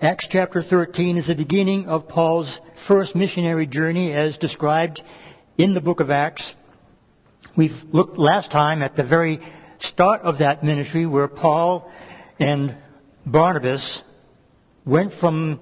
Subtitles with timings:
[0.00, 5.02] Acts chapter 13 is the beginning of Paul's first missionary journey as described
[5.56, 6.54] in the book of Acts.
[7.56, 9.40] We've looked last time at the very
[9.80, 11.90] start of that ministry where Paul
[12.38, 12.76] and
[13.26, 14.00] Barnabas
[14.86, 15.58] went from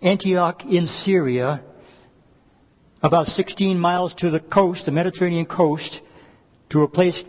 [0.00, 1.60] Antioch in Syria
[3.02, 6.00] about 16 miles to the coast, the Mediterranean coast,
[6.68, 7.24] to a place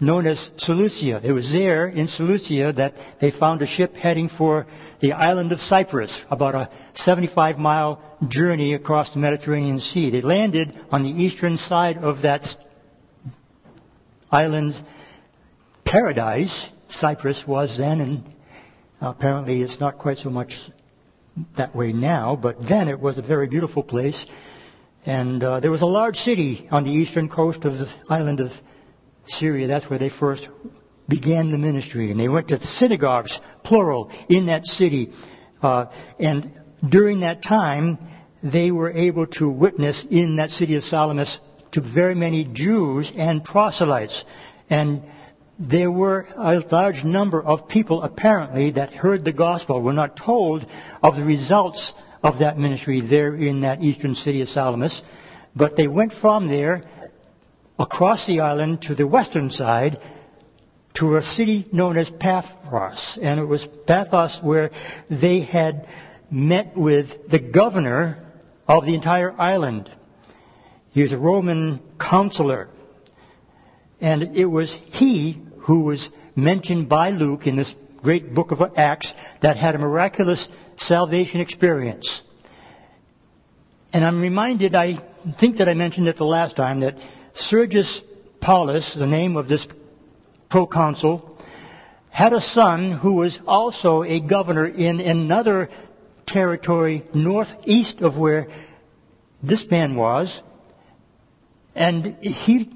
[0.00, 1.20] known as Seleucia.
[1.22, 4.66] It was there in Seleucia that they found a ship heading for
[5.02, 10.10] the island of Cyprus, about a 75 mile journey across the Mediterranean Sea.
[10.10, 12.42] They landed on the eastern side of that
[14.30, 14.80] island's
[15.84, 16.68] paradise.
[16.88, 18.34] Cyprus was then, and
[19.00, 20.54] apparently it's not quite so much
[21.56, 24.24] that way now, but then it was a very beautiful place.
[25.04, 28.52] And uh, there was a large city on the eastern coast of the island of
[29.26, 29.66] Syria.
[29.66, 30.48] That's where they first
[31.12, 32.10] began the ministry.
[32.10, 35.12] And they went to synagogues, plural, in that city.
[35.60, 35.86] Uh,
[36.18, 36.58] and
[36.88, 37.98] during that time,
[38.42, 41.38] they were able to witness in that city of Salamis
[41.72, 44.24] to very many Jews and proselytes.
[44.70, 45.02] And
[45.58, 49.82] there were a large number of people apparently that heard the gospel.
[49.82, 50.64] We're not told
[51.02, 55.02] of the results of that ministry there in that eastern city of Salamis,
[55.54, 56.84] but they went from there
[57.78, 60.00] across the island to the western side
[60.94, 63.18] to a city known as Paphos.
[63.20, 64.70] And it was Paphos where
[65.08, 65.88] they had
[66.30, 68.18] met with the governor
[68.68, 69.90] of the entire island.
[70.90, 72.68] He was a Roman consular.
[74.00, 79.12] And it was he who was mentioned by Luke in this great book of Acts
[79.40, 82.20] that had a miraculous salvation experience.
[83.92, 84.98] And I'm reminded, I
[85.38, 86.98] think that I mentioned it the last time, that
[87.34, 88.00] Sergius
[88.40, 89.66] Paulus, the name of this
[90.52, 91.34] proconsul,
[92.10, 95.70] had a son who was also a governor in another
[96.26, 98.48] territory northeast of where
[99.42, 100.42] this man was.
[101.74, 102.70] And he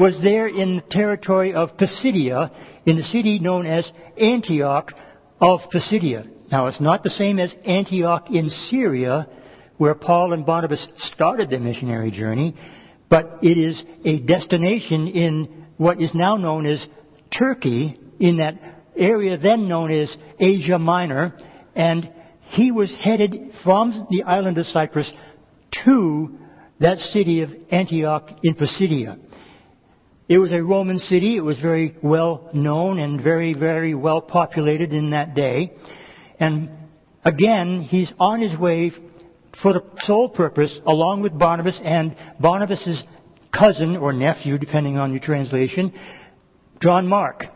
[0.00, 2.50] was there in the territory of Pisidia,
[2.84, 4.92] in the city known as Antioch
[5.40, 6.26] of Pisidia.
[6.50, 9.28] Now, it's not the same as Antioch in Syria,
[9.76, 12.56] where Paul and Barnabas started their missionary journey,
[13.08, 16.84] but it is a destination in what is now known as
[17.38, 18.58] Turkey in that
[18.96, 21.36] area then known as Asia Minor,
[21.74, 22.10] and
[22.48, 25.12] he was headed from the island of Cyprus
[25.84, 26.38] to
[26.78, 29.18] that city of Antioch in Pisidia.
[30.28, 31.36] It was a Roman city.
[31.36, 35.74] It was very well known and very, very well populated in that day.
[36.40, 36.70] And
[37.24, 38.92] again, he's on his way
[39.52, 43.04] for the sole purpose, along with Barnabas and Barnabas'
[43.52, 45.92] cousin or nephew, depending on your translation,
[46.84, 47.46] John Mark.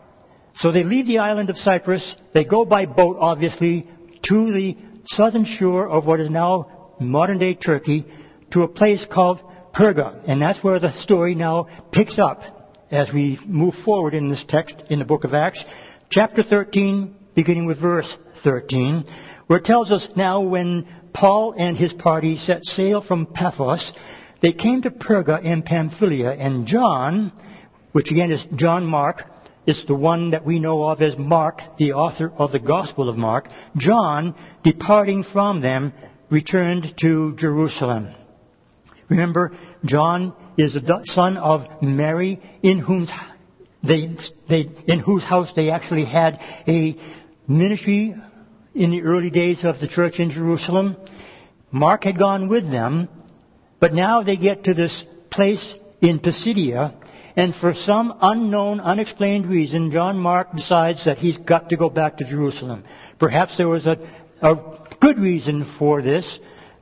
[0.55, 2.15] So they leave the island of Cyprus.
[2.33, 3.87] They go by boat, obviously,
[4.23, 4.75] to the
[5.05, 8.07] southern shore of what is now modern day Turkey,
[8.49, 9.39] to a place called
[9.71, 10.27] Perga.
[10.27, 12.41] And that's where the story now picks up
[12.89, 15.63] as we move forward in this text in the book of Acts.
[16.09, 19.05] Chapter 13, beginning with verse 13,
[19.45, 23.93] where it tells us now when Paul and his party set sail from Paphos,
[24.41, 27.31] they came to Perga in Pamphylia, and John,
[27.91, 29.23] which again is John Mark,
[29.65, 33.17] is the one that we know of as Mark, the author of the Gospel of
[33.17, 33.47] Mark.
[33.77, 35.93] John, departing from them,
[36.29, 38.13] returned to Jerusalem.
[39.09, 42.79] Remember, John is the son of Mary, in
[43.81, 44.17] they,
[44.47, 46.95] they, in whose house they actually had a
[47.47, 48.15] ministry
[48.75, 50.95] in the early days of the church in Jerusalem.
[51.71, 53.07] Mark had gone with them,
[53.79, 56.98] but now they get to this place in Pisidia,
[57.39, 62.17] and for some unknown, unexplained reason, John Mark decides that he's got to go back
[62.17, 62.83] to Jerusalem.
[63.17, 63.95] Perhaps there was a,
[64.41, 64.57] a
[64.99, 66.37] good reason for this,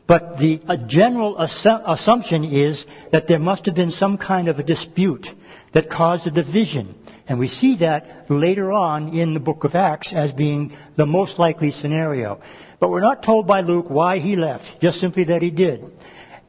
[0.07, 4.63] but the general assu- assumption is that there must have been some kind of a
[4.63, 5.27] dispute
[5.73, 6.95] that caused a division.
[7.27, 11.37] And we see that later on in the book of Acts as being the most
[11.37, 12.41] likely scenario.
[12.79, 15.85] But we're not told by Luke why he left, just simply that he did.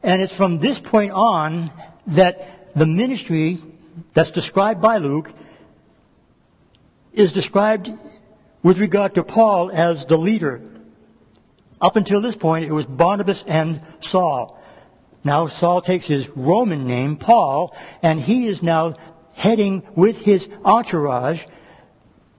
[0.01, 1.71] And it's from this point on
[2.07, 3.59] that the ministry
[4.13, 5.31] that's described by Luke
[7.13, 7.89] is described
[8.63, 10.61] with regard to Paul as the leader.
[11.81, 14.59] Up until this point, it was Barnabas and Saul.
[15.23, 18.95] Now Saul takes his Roman name, Paul, and he is now
[19.33, 21.43] heading with his entourage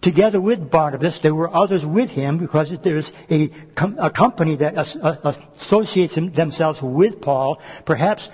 [0.02, 1.18] together with Barnabas.
[1.22, 3.50] There were others with him because there's a,
[3.98, 7.60] a company that associates themselves with Paul.
[7.84, 8.28] Perhaps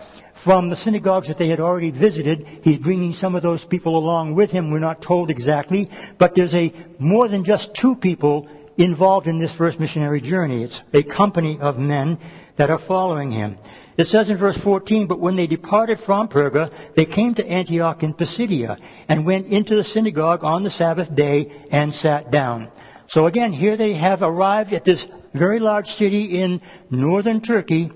[0.46, 4.36] from the synagogues that they had already visited, he's bringing some of those people along
[4.36, 4.70] with him.
[4.70, 5.90] We're not told exactly,
[6.20, 10.62] but there's a more than just two people involved in this first missionary journey.
[10.62, 12.20] It's a company of men
[12.58, 13.58] that are following him.
[13.98, 18.04] It says in verse 14, but when they departed from Perga, they came to Antioch
[18.04, 18.78] in Pisidia
[19.08, 22.70] and went into the synagogue on the Sabbath day and sat down.
[23.08, 25.04] So again, here they have arrived at this
[25.34, 27.90] very large city in northern Turkey,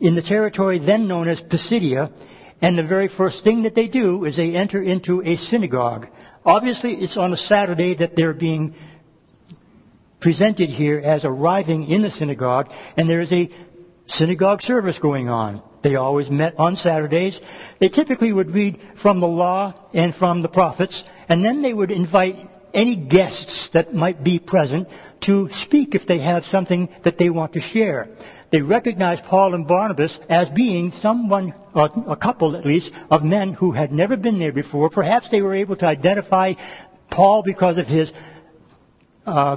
[0.00, 2.12] in the territory then known as Pisidia,
[2.60, 6.08] and the very first thing that they do is they enter into a synagogue.
[6.44, 8.74] Obviously, it's on a Saturday that they're being
[10.20, 13.50] presented here as arriving in the synagogue, and there is a
[14.06, 15.62] synagogue service going on.
[15.82, 17.40] They always met on Saturdays.
[17.78, 21.90] They typically would read from the law and from the prophets, and then they would
[21.90, 24.88] invite any guests that might be present
[25.22, 28.08] to speak if they have something that they want to share.
[28.50, 33.72] They recognized Paul and Barnabas as being someone, a couple at least, of men who
[33.72, 34.88] had never been there before.
[34.88, 36.54] Perhaps they were able to identify
[37.10, 38.12] Paul because of his
[39.26, 39.56] uh,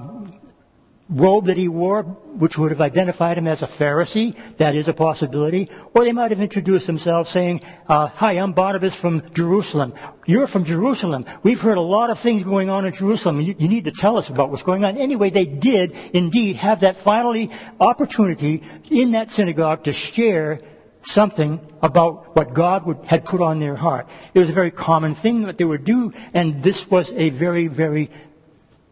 [1.10, 4.36] robe that he wore, which would have identified him as a Pharisee.
[4.58, 5.70] That is a possibility.
[5.96, 9.94] Or they might have introduced themselves saying, uh, Hi, I'm Barnabas from Jerusalem.
[10.28, 11.26] You're from Jerusalem.
[11.44, 13.42] We've heard a lot of things going on in Jerusalem.
[13.42, 14.98] You, you need to tell us about what's going on.
[14.98, 20.60] Anyway, they did indeed have that finally opportunity in that synagogue to share
[21.04, 24.08] something about what God would, had put on their heart.
[24.34, 27.68] It was a very common thing that they would do, and this was a very,
[27.68, 28.12] very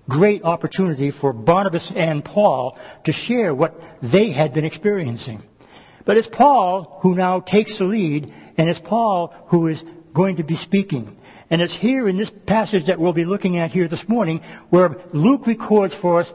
[0.10, 5.44] great opportunity for Barnabas and Paul to share what they had been experiencing.
[6.06, 9.84] But it's Paul who now takes the lead, and it's Paul who is
[10.14, 11.18] going to be speaking.
[11.50, 15.02] And it's here in this passage that we'll be looking at here this morning where
[15.14, 16.32] Luke records for us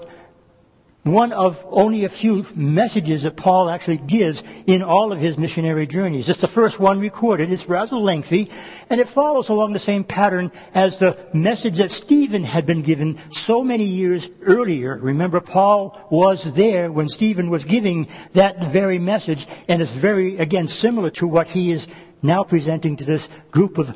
[1.04, 5.86] one of only a few messages that Paul actually gives in all of his missionary
[5.86, 6.28] journeys.
[6.28, 7.50] It's the first one recorded.
[7.50, 8.50] It's rather lengthy,
[8.88, 13.20] and it follows along the same pattern as the message that Stephen had been given
[13.32, 14.96] so many years earlier.
[14.96, 20.68] Remember, Paul was there when Stephen was giving that very message, and it's very, again,
[20.68, 21.84] similar to what he is
[22.22, 23.88] now presenting to this group of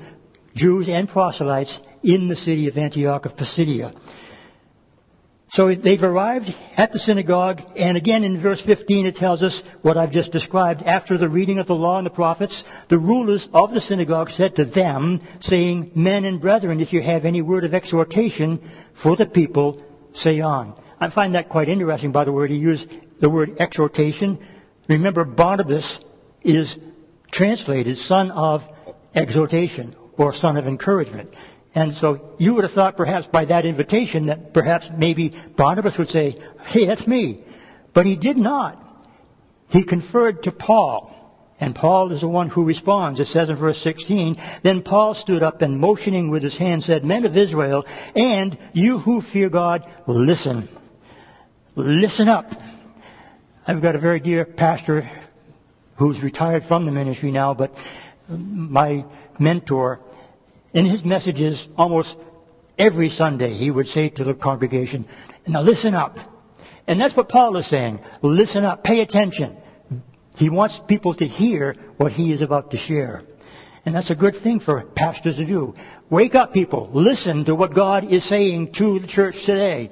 [0.57, 3.93] Jews and proselytes in the city of Antioch of Pisidia.
[5.57, 9.97] So they've arrived at the synagogue, and again in verse 15 it tells us what
[9.97, 10.83] I've just described.
[10.83, 14.57] After the reading of the law and the prophets, the rulers of the synagogue said
[14.57, 18.71] to them, saying, Men and brethren, if you have any word of exhortation
[19.03, 19.83] for the people,
[20.13, 20.79] say on.
[21.01, 22.87] I find that quite interesting, by the way, to use
[23.23, 24.47] the word exhortation.
[24.91, 25.99] Remember, Barnabas
[26.43, 26.77] is
[27.31, 28.63] translated son of
[29.15, 31.31] exhortation, or son of encouragement.
[31.77, 36.09] And so you would have thought perhaps by that invitation that perhaps maybe Barnabas would
[36.09, 36.35] say,
[36.65, 37.45] hey, that's me.
[37.93, 38.83] But he did not.
[39.69, 41.13] He conferred to Paul.
[41.61, 43.21] And Paul is the one who responds.
[43.21, 47.05] It says in verse 16, Then Paul stood up and motioning with his hand said,
[47.05, 47.85] Men of Israel,
[48.15, 50.71] and you who fear God, listen.
[51.75, 52.55] Listen up.
[53.67, 55.11] I've got a very dear pastor
[55.97, 57.75] who's retired from the ministry now, but
[58.29, 59.05] my
[59.39, 60.01] mentor
[60.77, 62.15] in his messages almost
[62.79, 65.09] every Sunday, he would say to the congregation,
[65.47, 66.19] now listen up.
[66.87, 68.01] And that's what Paul is saying.
[68.21, 68.85] Listen up.
[68.85, 69.57] Pay attention.
[70.37, 73.23] He wants people to hear what he is about to share.
[73.87, 75.75] And that's a good thing for pastors to do.
[76.11, 76.91] Wake up, people.
[76.93, 79.89] Listen to what God is saying to the church today.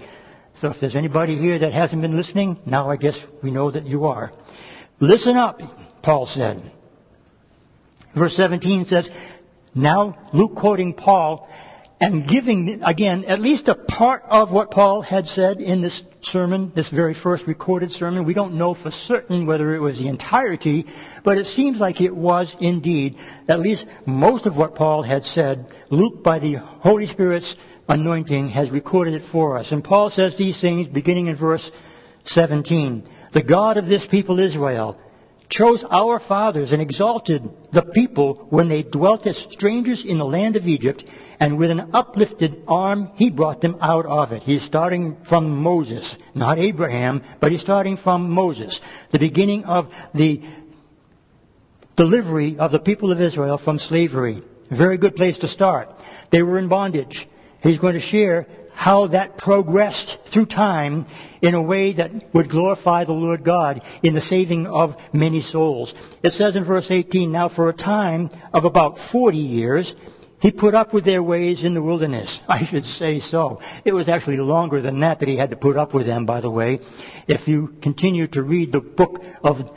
[0.61, 3.87] So if there's anybody here that hasn't been listening, now I guess we know that
[3.87, 4.31] you are.
[5.01, 5.63] Listen up,
[6.03, 6.63] Paul said.
[8.15, 9.11] Verse 17 says,
[9.75, 11.49] now, Luke quoting Paul
[12.01, 16.73] and giving, again, at least a part of what Paul had said in this sermon,
[16.75, 18.25] this very first recorded sermon.
[18.25, 20.87] We don't know for certain whether it was the entirety,
[21.23, 23.17] but it seems like it was indeed
[23.49, 25.77] at least most of what Paul had said.
[25.91, 27.57] Luke, by the Holy Spirit's
[27.89, 29.73] anointing, has recorded it for us.
[29.73, 31.71] And Paul says these things beginning in verse
[32.25, 33.09] 17.
[33.33, 35.01] The God of this people Israel
[35.55, 40.56] chose our fathers and exalted the people when they dwelt as strangers in the land
[40.56, 41.08] of Egypt,
[41.39, 44.43] and with an uplifted arm he brought them out of it.
[44.43, 48.81] He's starting from Moses, not Abraham, but he's starting from Moses,
[49.13, 50.43] the beginning of the
[51.96, 54.43] delivery of the people of Israel from slavery.
[54.70, 55.89] Very good place to start.
[56.31, 57.29] They were in bondage.
[57.63, 61.07] He's going to share how that progressed through time
[61.41, 65.95] in a way that would glorify the Lord God in the saving of many souls.
[66.23, 69.95] It says in verse 18, Now for a time of about 40 years,
[70.41, 72.41] he put up with their ways in the wilderness.
[72.49, 73.61] I should say so.
[73.85, 76.41] It was actually longer than that that he had to put up with them, by
[76.41, 76.81] the way.
[77.27, 79.71] If you continue to read the book of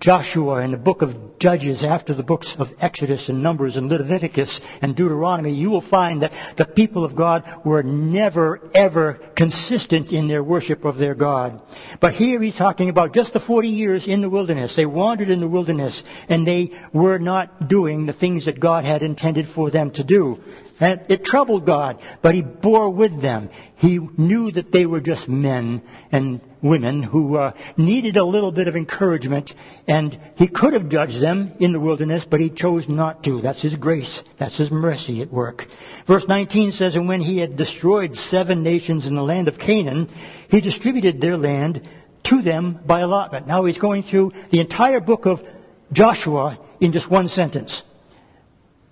[0.00, 4.60] Joshua and the book of Judges after the books of Exodus and Numbers and Leviticus
[4.80, 10.26] and Deuteronomy, you will find that the people of God were never ever consistent in
[10.26, 11.62] their worship of their God.
[12.00, 14.74] But here he's talking about just the 40 years in the wilderness.
[14.74, 19.02] They wandered in the wilderness and they were not doing the things that God had
[19.02, 20.40] intended for them to do.
[20.80, 23.50] And it troubled God, but he bore with them.
[23.76, 28.68] He knew that they were just men and women who uh, needed a little bit
[28.68, 29.54] of encouragement,
[29.86, 33.40] and he could have judged them in the wilderness, but he chose not to.
[33.40, 34.22] That's his grace.
[34.38, 35.66] That's his mercy at work.
[36.06, 40.12] Verse 19 says, And when he had destroyed seven nations in the land of Canaan,
[40.48, 41.88] he distributed their land
[42.24, 43.46] to them by allotment.
[43.46, 45.42] Now he's going through the entire book of
[45.92, 47.82] Joshua in just one sentence.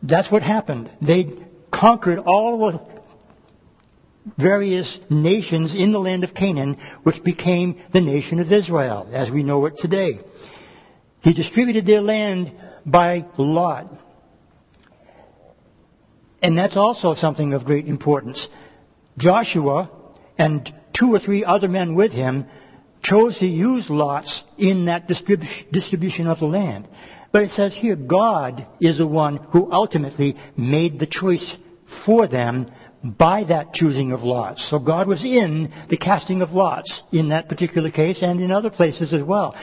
[0.02, 0.90] That's what happened.
[1.00, 1.32] They
[1.70, 2.97] conquered all the
[4.36, 9.42] various nations in the land of Canaan, which became the nation of Israel, as we
[9.42, 10.20] know it today.
[11.20, 12.52] He distributed their land
[12.84, 13.92] by lot.
[16.42, 18.48] And that's also something of great importance.
[19.16, 19.90] Joshua
[20.38, 22.46] and two or three other men with him
[23.02, 26.88] chose to use lots in that distribution of the land.
[27.32, 31.56] But it says here, God is the one who ultimately made the choice
[32.04, 32.70] for them
[33.02, 34.68] by that choosing of lots.
[34.68, 38.70] So God was in the casting of lots in that particular case and in other
[38.70, 39.56] places as well.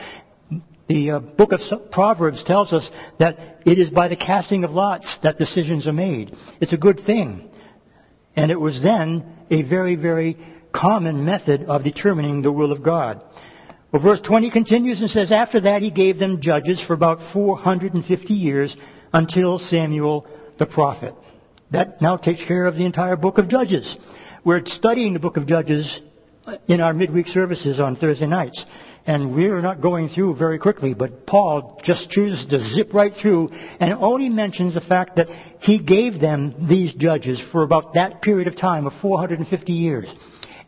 [0.88, 5.18] The uh, book of Proverbs tells us that it is by the casting of lots
[5.18, 6.34] that decisions are made.
[6.60, 7.50] It's a good thing.
[8.36, 10.36] And it was then a very, very
[10.72, 13.24] common method of determining the will of God.
[13.92, 18.34] Well, verse 20 continues and says, After that he gave them judges for about 450
[18.34, 18.76] years
[19.12, 20.26] until Samuel
[20.58, 21.14] the prophet.
[21.70, 23.96] That now takes care of the entire book of Judges.
[24.44, 26.00] We're studying the book of Judges
[26.68, 28.64] in our midweek services on Thursday nights.
[29.06, 33.50] And we're not going through very quickly, but Paul just chooses to zip right through
[33.78, 35.28] and only mentions the fact that
[35.60, 40.12] he gave them these judges for about that period of time of 450 years.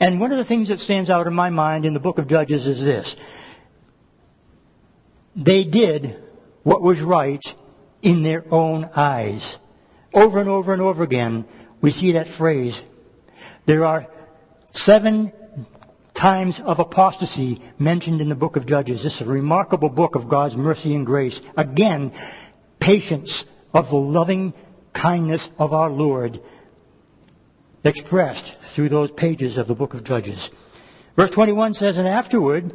[0.01, 2.29] And one of the things that stands out in my mind in the book of
[2.29, 3.17] Judges is this.
[5.35, 6.17] They did
[6.63, 7.43] what was right
[8.03, 9.57] in their own eyes.
[10.13, 11.45] Over and over and over again,
[11.81, 12.81] we see that phrase.
[13.67, 14.07] There are
[14.73, 15.33] seven
[16.15, 19.03] times of apostasy mentioned in the book of Judges.
[19.03, 21.41] This is a remarkable book of God's mercy and grace.
[21.57, 22.13] Again,
[22.81, 24.55] patience of the loving
[24.93, 26.41] kindness of our Lord
[27.85, 30.51] expressed through those pages of the book of Judges.
[31.17, 32.73] Verse 21 says, And afterward,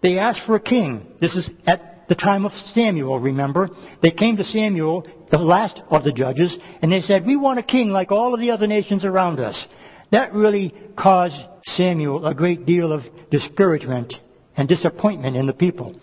[0.00, 1.06] they asked for a king.
[1.20, 3.70] This is at the time of Samuel, remember?
[4.02, 7.62] They came to Samuel, the last of the judges, and they said, We want a
[7.62, 9.66] king like all of the other nations around us.
[10.10, 14.20] That really caused Samuel a great deal of discouragement
[14.56, 15.96] and disappointment in the people.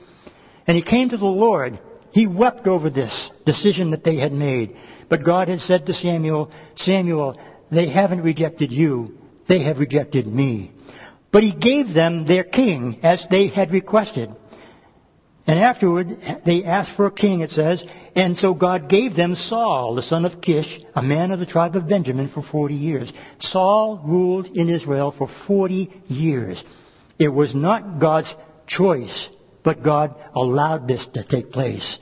[0.67, 1.79] And he came to the Lord.
[2.11, 4.75] He wept over this decision that they had made.
[5.07, 7.39] But God had said to Samuel, Samuel,
[7.71, 9.17] they haven't rejected you.
[9.47, 10.71] They have rejected me.
[11.31, 14.35] But he gave them their king as they had requested.
[15.47, 17.83] And afterward, they asked for a king, it says,
[18.15, 21.75] and so God gave them Saul, the son of Kish, a man of the tribe
[21.75, 23.11] of Benjamin, for 40 years.
[23.39, 26.63] Saul ruled in Israel for 40 years.
[27.17, 28.35] It was not God's
[28.67, 29.29] choice,
[29.63, 31.97] but God allowed this to take place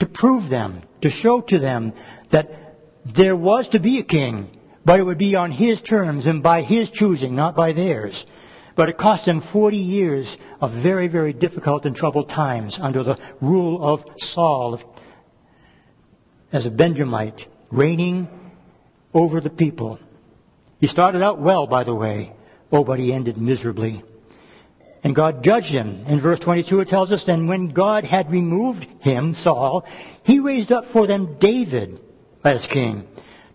[0.00, 1.92] to prove them, to show to them
[2.30, 4.50] that there was to be a king,
[4.84, 8.24] but it would be on his terms and by his choosing, not by theirs.
[8.76, 13.18] But it cost him 40 years of very, very difficult and troubled times under the
[13.40, 14.80] rule of Saul
[16.52, 18.28] as a Benjamite, reigning
[19.14, 19.98] over the people.
[20.78, 22.34] He started out well, by the way.
[22.70, 24.04] Oh, but he ended miserably.
[25.02, 26.04] And God judged him.
[26.06, 29.86] In verse 22 it tells us, Then when God had removed him, Saul,
[30.22, 31.98] he raised up for them David
[32.44, 33.06] as king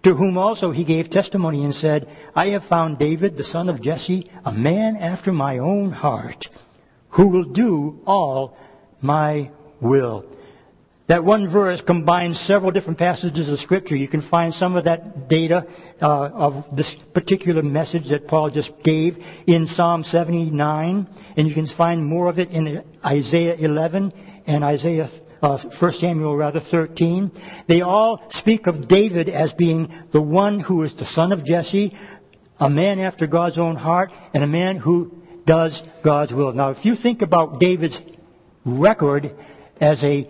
[0.03, 3.81] to whom also he gave testimony and said, I have found David, the son of
[3.81, 6.49] Jesse, a man after my own heart,
[7.09, 8.57] who will do all
[9.01, 10.25] my will.
[11.07, 13.97] That one verse combines several different passages of Scripture.
[13.97, 15.67] You can find some of that data
[16.01, 21.67] uh, of this particular message that Paul just gave in Psalm 79, and you can
[21.67, 24.13] find more of it in Isaiah 11
[24.47, 25.09] and Isaiah
[25.41, 27.31] uh, 1 Samuel rather 13.
[27.67, 31.97] They all speak of David as being the one who is the son of Jesse,
[32.59, 35.11] a man after God's own heart, and a man who
[35.45, 36.53] does God's will.
[36.53, 37.99] Now, if you think about David's
[38.63, 39.35] record
[39.79, 40.29] as a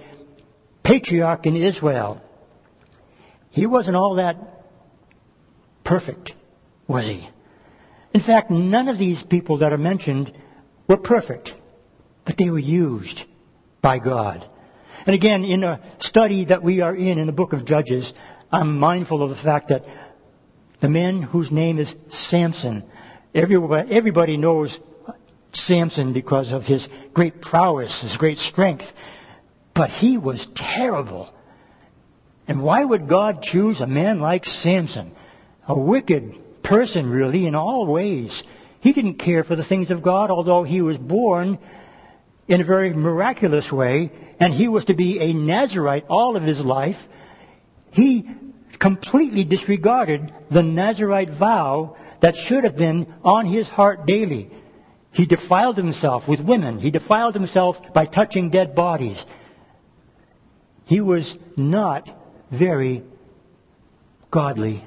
[0.83, 2.21] patriarch in Israel,
[3.49, 4.37] he wasn't all that
[5.83, 6.33] perfect,
[6.87, 7.27] was he?
[8.13, 10.33] In fact, none of these people that are mentioned
[10.87, 11.53] were perfect,
[12.25, 13.23] but they were used
[13.81, 14.47] by God.
[15.05, 18.11] And again, in a study that we are in in the book of Judges,
[18.51, 19.85] I'm mindful of the fact that
[20.79, 22.83] the man whose name is Samson,
[23.33, 24.79] everybody, everybody knows
[25.53, 28.85] Samson because of his great prowess, his great strength.
[29.73, 31.33] But he was terrible.
[32.47, 35.15] And why would God choose a man like Samson?
[35.67, 38.43] A wicked person, really, in all ways.
[38.81, 41.59] He didn't care for the things of God, although he was born
[42.47, 46.59] in a very miraculous way, and he was to be a Nazarite all of his
[46.59, 46.97] life.
[47.91, 48.29] He
[48.79, 54.49] completely disregarded the Nazarite vow that should have been on his heart daily.
[55.11, 56.79] He defiled himself with women.
[56.79, 59.23] He defiled himself by touching dead bodies.
[60.85, 62.09] He was not
[62.49, 63.03] very
[64.29, 64.85] godly.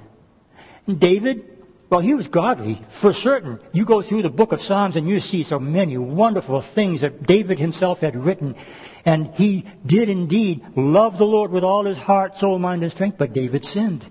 [0.86, 1.53] David,
[1.94, 3.60] well, he was godly, for certain.
[3.70, 7.22] You go through the book of Psalms and you see so many wonderful things that
[7.22, 8.56] David himself had written.
[9.04, 13.16] And he did indeed love the Lord with all his heart, soul, mind, and strength,
[13.16, 14.04] but David sinned.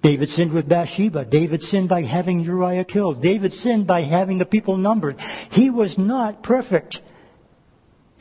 [0.00, 1.26] David sinned with Bathsheba.
[1.26, 3.20] David sinned by having Uriah killed.
[3.20, 5.20] David sinned by having the people numbered.
[5.50, 7.02] He was not perfect.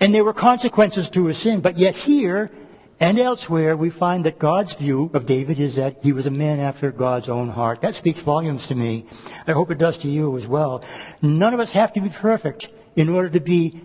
[0.01, 2.51] And there were consequences to his sin, but yet here
[2.99, 6.59] and elsewhere we find that God's view of David is that he was a man
[6.59, 7.81] after God's own heart.
[7.81, 9.07] That speaks volumes to me.
[9.47, 10.83] I hope it does to you as well.
[11.21, 13.81] None of us have to be perfect in order to be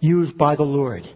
[0.00, 1.08] used by the Lord.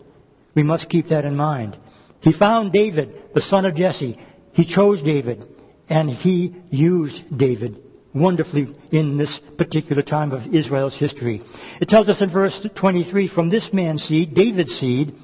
[0.55, 1.77] We must keep that in mind.
[2.21, 4.19] He found David, the son of Jesse.
[4.53, 5.47] He chose David,
[5.89, 7.83] and he used David
[8.15, 11.43] wonderfully in this particular time of Israel's history.
[11.81, 15.15] It tells us in verse 23, from this man's seed, David's seed,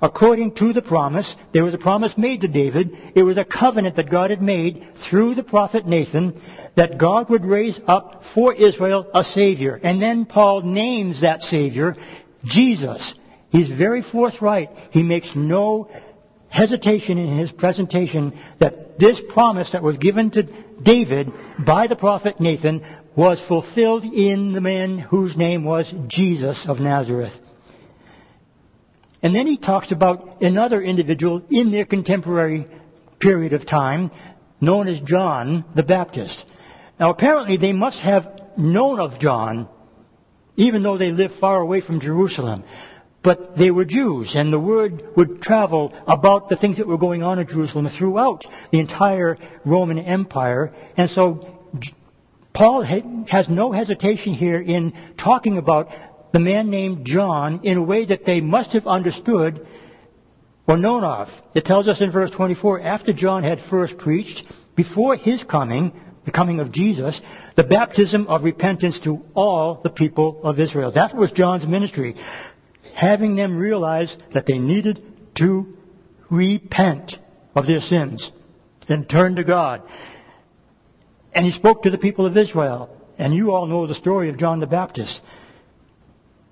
[0.00, 2.96] according to the promise, there was a promise made to David.
[3.14, 6.40] It was a covenant that God had made through the prophet Nathan
[6.74, 9.78] that God would raise up for Israel a Savior.
[9.82, 11.96] And then Paul names that Savior
[12.44, 13.14] Jesus.
[13.50, 14.70] He's very forthright.
[14.90, 15.90] He makes no
[16.48, 20.42] hesitation in his presentation that this promise that was given to
[20.82, 21.32] David
[21.64, 22.84] by the prophet Nathan
[23.16, 27.32] was fulfilled in the man whose name was Jesus of Nazareth.
[29.22, 32.66] And then he talks about another individual in their contemporary
[33.18, 34.10] period of time,
[34.60, 36.44] known as John the Baptist.
[37.00, 39.68] Now apparently they must have known of John,
[40.56, 42.64] even though they lived far away from Jerusalem.
[43.20, 47.24] But they were Jews, and the word would travel about the things that were going
[47.24, 50.72] on in Jerusalem throughout the entire Roman Empire.
[50.96, 51.58] And so
[52.52, 55.90] Paul has no hesitation here in talking about
[56.32, 59.66] the man named John in a way that they must have understood
[60.66, 61.30] or known of.
[61.54, 64.44] It tells us in verse 24, after John had first preached,
[64.76, 65.92] before his coming,
[66.24, 67.20] the coming of Jesus,
[67.56, 70.92] the baptism of repentance to all the people of Israel.
[70.92, 72.16] That was John's ministry
[72.98, 75.00] having them realize that they needed
[75.36, 75.76] to
[76.30, 77.16] repent
[77.54, 78.32] of their sins
[78.88, 79.82] and turn to God.
[81.32, 82.90] And he spoke to the people of Israel.
[83.16, 85.20] And you all know the story of John the Baptist.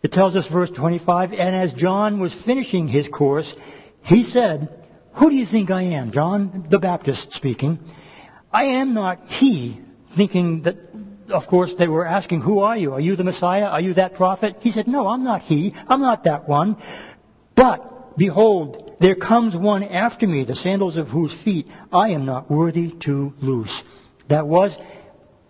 [0.06, 3.52] It tells us verse 25, and as John was finishing his course,
[4.02, 4.68] he said,
[5.14, 6.12] Who do you think I am?
[6.12, 7.80] John the Baptist speaking.
[8.52, 9.80] I am not he,
[10.16, 10.76] thinking that
[11.28, 12.92] of course, they were asking, Who are you?
[12.92, 13.64] Are you the Messiah?
[13.64, 14.58] Are you that prophet?
[14.60, 15.74] He said, No, I'm not he.
[15.88, 16.76] I'm not that one.
[17.56, 22.48] But, behold, there comes one after me, the sandals of whose feet I am not
[22.48, 23.82] worthy to loose.
[24.28, 24.78] That was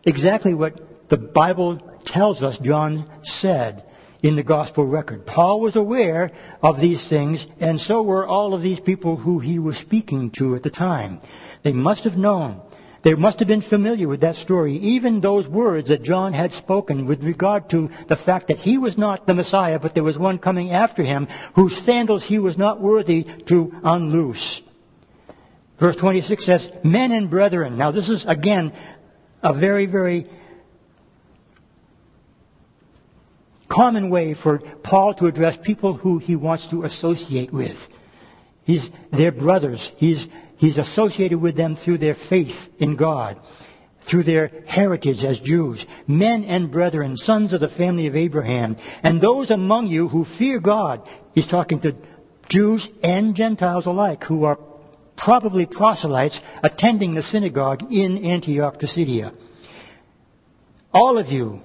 [0.07, 3.83] exactly what the Bible tells us John said
[4.23, 5.27] in the gospel record.
[5.27, 6.31] Paul was aware
[6.63, 10.55] of these things, and so were all of these people who he was speaking to
[10.55, 11.21] at the time.
[11.63, 12.61] They must have known
[13.07, 17.07] they must have been familiar with that story, even those words that John had spoken
[17.07, 20.39] with regard to the fact that he was not the Messiah, but there was one
[20.39, 24.61] coming after him whose sandals he was not worthy to unloose.
[25.79, 27.79] Verse 26 says, Men and brethren.
[27.79, 28.73] Now this is again
[29.41, 30.29] a very, very
[33.69, 37.77] common way for Paul to address people who he wants to associate with.
[38.65, 39.93] He's their brothers.
[39.97, 40.27] He's
[40.57, 43.39] He's associated with them through their faith in God,
[44.09, 49.21] through their heritage as Jews, men and brethren, sons of the family of Abraham, and
[49.21, 51.07] those among you who fear God.
[51.35, 51.97] He's talking to
[52.49, 54.59] Jews and Gentiles alike who are
[55.17, 59.33] probably proselytes attending the synagogue in Antioch to Pisidia.
[60.93, 61.61] All of you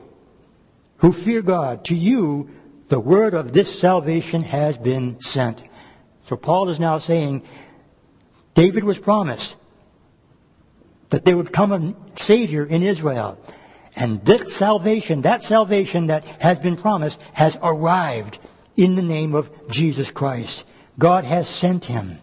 [1.02, 2.50] who fear God, to you
[2.90, 5.62] the word of this salvation has been sent.
[6.28, 7.44] So Paul is now saying
[8.54, 9.56] David was promised
[11.10, 13.38] that there would come a Savior in Israel.
[13.96, 18.40] And this salvation, that salvation that has been promised, has arrived
[18.78, 20.64] in the name of Jesus Christ.
[20.98, 22.20] God has sent him.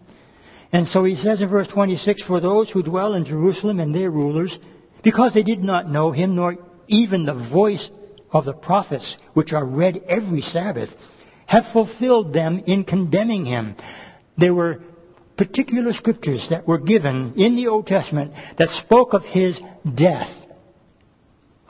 [0.71, 4.09] And so he says in verse 26, For those who dwell in Jerusalem and their
[4.09, 4.57] rulers,
[5.03, 7.89] because they did not know him, nor even the voice
[8.31, 10.95] of the prophets, which are read every Sabbath,
[11.45, 13.75] have fulfilled them in condemning him.
[14.37, 14.81] There were
[15.35, 19.59] particular scriptures that were given in the Old Testament that spoke of his
[19.95, 20.45] death.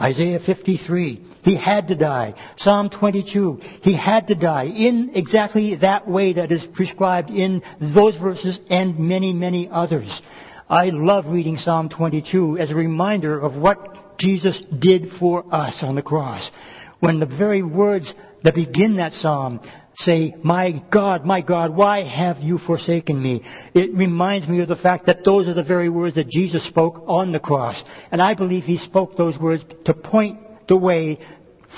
[0.01, 2.33] Isaiah 53, he had to die.
[2.55, 8.15] Psalm 22, he had to die in exactly that way that is prescribed in those
[8.15, 10.21] verses and many, many others.
[10.69, 15.95] I love reading Psalm 22 as a reminder of what Jesus did for us on
[15.95, 16.51] the cross.
[16.99, 19.61] When the very words that begin that psalm
[19.97, 23.43] say, My God, my God, why have you forsaken me?
[23.73, 27.03] It reminds me of the fact that those are the very words that Jesus spoke
[27.07, 27.81] on the cross.
[28.11, 31.19] And I believe he spoke those words to point the way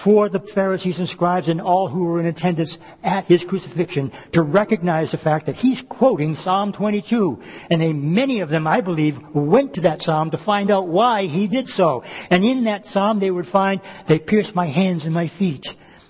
[0.04, 4.42] for the Pharisees and scribes and all who were in attendance at his crucifixion to
[4.42, 7.42] recognize the fact that he's quoting Psalm 22.
[7.70, 11.24] And they, many of them, I believe, went to that psalm to find out why
[11.24, 12.04] he did so.
[12.30, 15.68] And in that psalm they would find, they pierced my hands and my feet.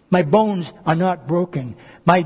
[0.09, 1.75] My bones are not broken.
[2.05, 2.25] My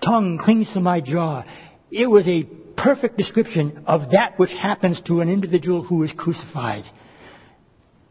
[0.00, 1.44] tongue clings to my jaw.
[1.90, 2.44] It was a
[2.76, 6.84] perfect description of that which happens to an individual who is crucified.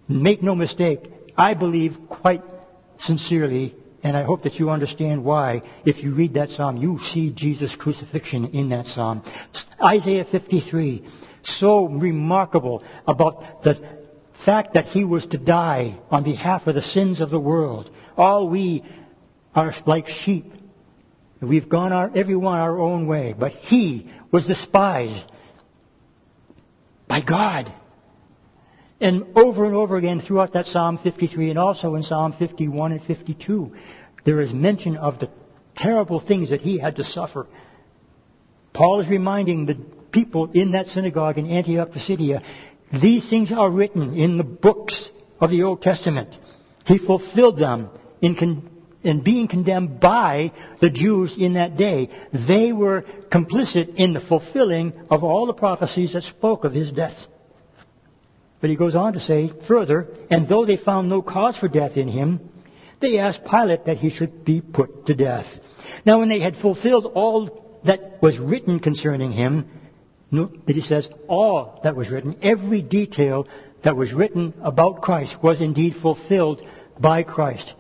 [0.08, 1.00] Make no mistake,
[1.38, 2.42] I believe quite
[3.04, 7.32] sincerely, and I hope that you understand why, if you read that psalm, you see
[7.32, 9.24] Jesus' crucifixion in that psalm.
[9.82, 11.06] Isaiah 53,
[11.44, 13.82] so remarkable about the
[14.46, 17.90] fact that he was to die on behalf of the sins of the world.
[18.18, 18.84] All we
[19.56, 20.52] are like sheep.
[21.42, 25.26] We've gone our, everyone our own way, but he was despised
[27.08, 27.74] by God.
[29.04, 33.04] And over and over again throughout that Psalm 53 and also in Psalm 51 and
[33.04, 33.76] 52,
[34.24, 35.30] there is mention of the
[35.76, 37.46] terrible things that he had to suffer.
[38.72, 39.76] Paul is reminding the
[40.14, 42.44] people in that synagogue in Antioch, Pisidia,
[42.94, 45.10] these things are written in the books
[45.42, 46.30] of the Old Testament.
[46.86, 47.90] He fulfilled them
[48.22, 48.70] in, con-
[49.04, 52.10] in being condemned by the Jews in that day.
[52.32, 57.18] They were complicit in the fulfilling of all the prophecies that spoke of his death.
[58.64, 61.98] But he goes on to say further, and though they found no cause for death
[61.98, 62.40] in him,
[63.02, 65.60] they asked Pilate that he should be put to death.
[66.06, 69.68] Now when they had fulfilled all that was written concerning him,
[70.32, 73.50] that he says all that was written, every detail
[73.82, 76.62] that was written about Christ was indeed fulfilled
[76.98, 77.74] by Christ.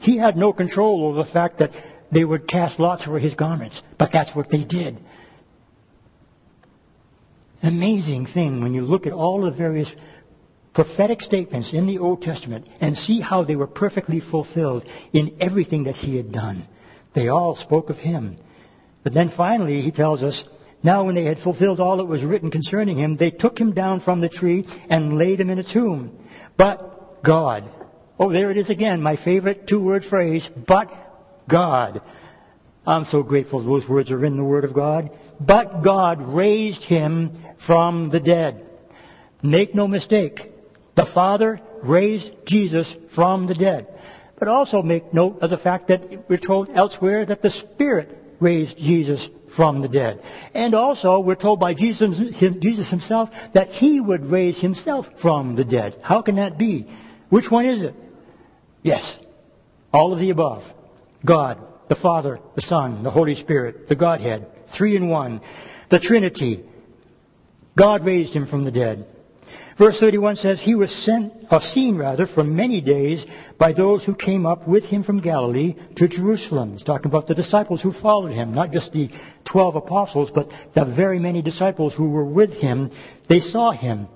[0.00, 1.70] He had no control over the fact that
[2.10, 4.98] they would cast lots for his garments, but that's what they did.
[7.62, 9.94] Amazing thing when you look at all the various
[10.76, 15.84] prophetic statements in the Old Testament and see how they were perfectly fulfilled in everything
[15.84, 16.68] that he had done.
[17.14, 18.36] They all spoke of him.
[19.02, 20.44] But then finally he tells us,
[20.82, 24.00] now when they had fulfilled all that was written concerning him, they took him down
[24.00, 26.18] from the tree and laid him in a tomb.
[26.58, 27.70] But God,
[28.20, 30.92] oh there it is again, my favorite two-word phrase, but
[31.48, 32.02] God.
[32.86, 35.18] I'm so grateful those words are in the Word of God.
[35.40, 38.68] But God raised him from the dead.
[39.42, 40.52] Make no mistake,
[40.96, 43.88] the Father raised Jesus from the dead.
[44.38, 48.76] But also make note of the fact that we're told elsewhere that the Spirit raised
[48.76, 50.22] Jesus from the dead.
[50.54, 52.18] And also we're told by Jesus,
[52.58, 55.98] Jesus himself that he would raise himself from the dead.
[56.02, 56.86] How can that be?
[57.28, 57.94] Which one is it?
[58.82, 59.18] Yes.
[59.92, 60.64] All of the above.
[61.24, 65.40] God, the Father, the Son, the Holy Spirit, the Godhead, three in one.
[65.88, 66.64] The Trinity.
[67.76, 69.06] God raised him from the dead.
[69.76, 73.26] Verse 31 says, He was sent, or seen rather, for many days
[73.58, 76.72] by those who came up with him from Galilee to Jerusalem.
[76.72, 79.10] He's talking about the disciples who followed him, not just the
[79.44, 82.90] twelve apostles, but the very many disciples who were with him.
[83.28, 84.08] They saw him.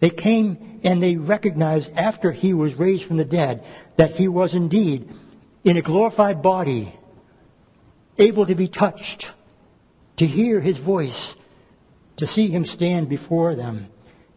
[0.00, 3.64] They came and they recognized after he was raised from the dead
[3.98, 5.10] that he was indeed
[5.62, 6.98] in a glorified body,
[8.18, 9.30] able to be touched,
[10.16, 11.34] to hear his voice,
[12.16, 13.88] to see him stand before them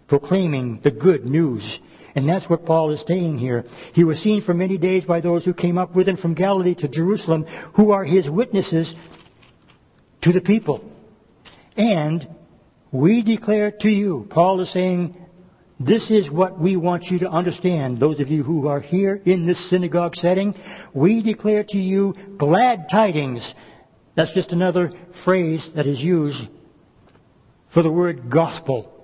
[0.08, 1.80] proclaiming the good news.
[2.16, 3.66] And that's what Paul is saying here.
[3.94, 6.76] He was seen for many days by those who came up with him from Galilee
[6.76, 8.96] to Jerusalem, who are his witnesses
[10.22, 10.90] to the people.
[11.76, 12.28] And
[12.92, 15.18] we declare to you, Paul is saying,
[15.78, 19.46] this is what we want you to understand, those of you who are here in
[19.46, 20.56] this synagogue setting.
[20.94, 23.54] We declare to you glad tidings.
[24.16, 24.94] That's just another
[25.26, 26.48] phrase that is used
[27.74, 28.95] for the word gospel.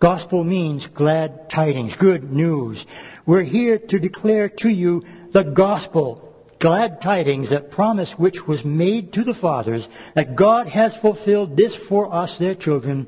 [0.00, 2.86] Gospel means glad tidings, good news.
[3.26, 6.24] We're here to declare to you the gospel.
[6.60, 11.74] glad tidings, that promise which was made to the fathers, that God has fulfilled this
[11.74, 13.06] for us, their children,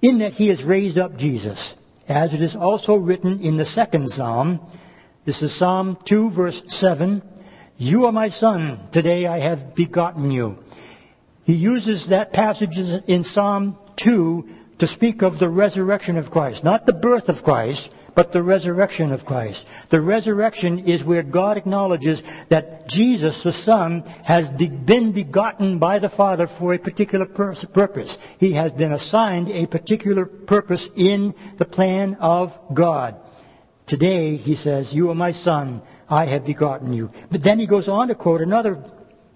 [0.00, 1.74] in that he has raised up Jesus,
[2.08, 4.60] as it is also written in the second psalm.
[5.26, 7.22] This is Psalm 2 verse 7.
[7.76, 10.58] You are my son, today I have begotten you.
[11.44, 16.86] He uses that passage in Psalm 2 to speak of the resurrection of Christ, not
[16.86, 19.64] the birth of Christ, but the resurrection of Christ.
[19.90, 26.08] The resurrection is where God acknowledges that Jesus, the Son, has been begotten by the
[26.08, 28.18] Father for a particular purpose.
[28.38, 33.16] He has been assigned a particular purpose in the plan of God.
[33.86, 37.10] Today, he says, you are my son, I have begotten you.
[37.30, 38.82] But then he goes on to quote another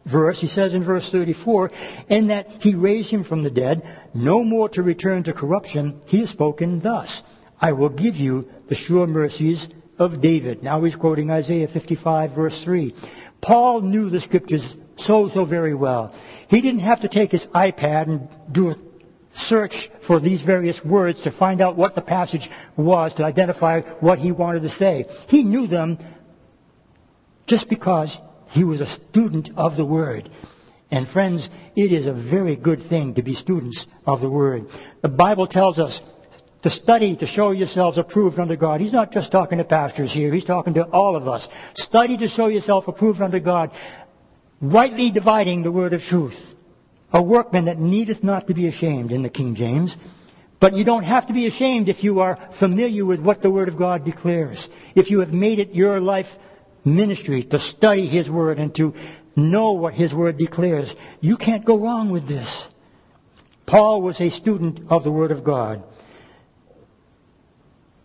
[0.05, 0.41] verse.
[0.41, 1.71] He says in verse 34,
[2.09, 3.83] in that he raised him from the dead,
[4.15, 7.23] no more to return to corruption, he has spoken thus.
[7.61, 10.63] I will give you the sure mercies of David.
[10.63, 12.95] Now he's quoting Isaiah 55 verse 3.
[13.41, 16.15] Paul knew the scriptures so, so very well.
[16.49, 18.77] He didn't have to take his iPad and do a
[19.35, 24.19] search for these various words to find out what the passage was, to identify what
[24.19, 25.07] he wanted to say.
[25.29, 25.99] He knew them
[27.47, 28.17] just because
[28.53, 30.31] he was a student of the Word.
[30.91, 34.67] And friends, it is a very good thing to be students of the Word.
[35.01, 36.03] The Bible tells us
[36.63, 38.83] to study to show yourselves approved unto God.
[38.83, 41.49] He's not just talking to pastors here, he's talking to all of us.
[41.75, 43.71] Study to show yourself approved unto God,
[44.61, 46.39] rightly dividing the word of truth.
[47.11, 49.97] A workman that needeth not to be ashamed in the King James.
[50.61, 53.69] But you don't have to be ashamed if you are familiar with what the Word
[53.69, 54.69] of God declares.
[54.95, 56.29] If you have made it your life
[56.85, 58.95] ministry to study His Word and to
[59.37, 62.69] know what His Word declares, you can't go wrong with this.
[63.67, 65.83] Paul was a student of the Word of God.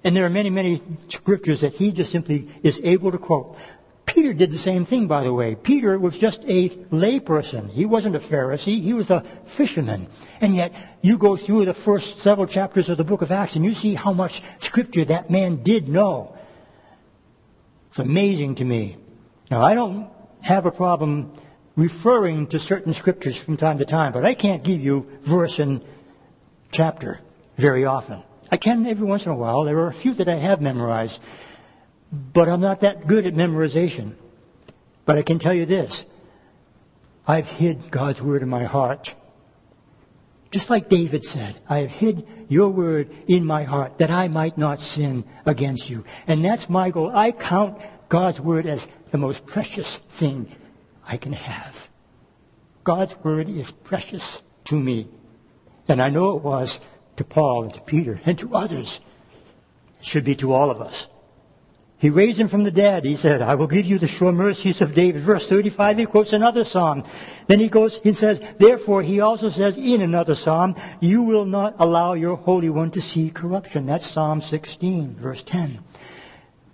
[0.04, 3.58] And there are many, many scriptures that he just simply is able to quote.
[4.06, 5.56] Peter did the same thing, by the way.
[5.56, 7.70] Peter was just a layperson.
[7.70, 8.82] He wasn't a Pharisee.
[8.82, 9.24] He was a
[9.58, 10.08] fisherman.
[10.40, 13.66] And yet, you go through the first several chapters of the book of Acts and
[13.66, 16.37] you see how much scripture that man did know.
[17.98, 18.96] It's amazing to me.
[19.50, 21.32] Now, I don't have a problem
[21.76, 25.84] referring to certain scriptures from time to time, but I can't give you verse and
[26.72, 27.20] chapter
[27.58, 28.22] very often.
[28.52, 29.64] I can every once in a while.
[29.64, 31.20] There are a few that I have memorized,
[32.12, 34.14] but I'm not that good at memorization.
[35.08, 36.06] But I can tell you this.
[37.26, 39.12] I've hid God's word in my heart.
[40.52, 44.58] Just like David said, I have hid your word in my heart that I might
[44.58, 46.06] not sin against you.
[46.26, 47.12] And that's my goal.
[47.14, 47.80] I count
[48.10, 50.56] God's word as the most precious thing
[51.06, 51.76] I can have.
[52.84, 55.10] God's word is precious to me.
[55.88, 56.80] And I know it was
[57.18, 59.00] to Paul and to Peter and to others.
[60.00, 61.08] It should be to all of us.
[62.00, 63.06] He raised him from the dead.
[63.06, 65.24] He said, I will give you the sure mercies of David.
[65.24, 67.04] Verse 35, he quotes another psalm.
[67.48, 71.76] Then he goes, he says, therefore he also says in another psalm, you will not
[71.80, 73.88] allow your Holy One to see corruption.
[73.88, 75.80] That's Psalm 16, verse 10.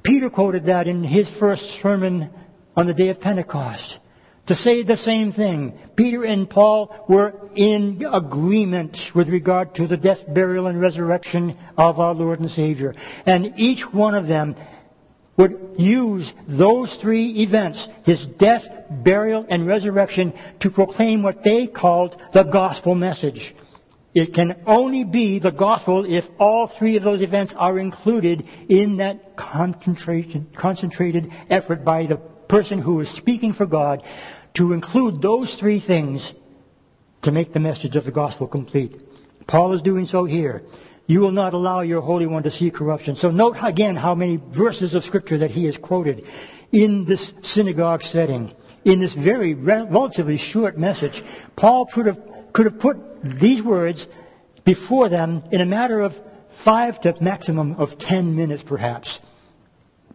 [0.04, 2.30] Peter quoted that in his first sermon
[2.76, 4.00] on the day of Pentecost
[4.48, 5.80] to say the same thing.
[5.96, 12.00] Peter and Paul were in agreement with regard to the death, burial, and resurrection of
[12.00, 12.94] our Lord and Savior.
[13.26, 14.56] And each one of them
[15.38, 22.16] would use those three events, his death, burial, and resurrection, to proclaim what they called
[22.34, 23.56] the gospel message.
[24.14, 28.98] It can only be the gospel if all three of those events are included in
[28.98, 34.04] that concentrated effort by the person who is speaking for God
[34.54, 36.32] to include those three things
[37.24, 39.02] to make the message of the gospel complete.
[39.48, 40.62] Paul is doing so here.
[41.06, 43.16] You will not allow your Holy One to see corruption.
[43.16, 46.26] So note again how many verses of Scripture that he has quoted
[46.72, 48.54] in this synagogue setting.
[48.86, 51.24] In this very relatively short message,
[51.56, 52.20] Paul could have,
[52.54, 54.08] could have put these words
[54.66, 56.14] before them in a matter of
[56.64, 59.20] five to maximum of ten minutes perhaps.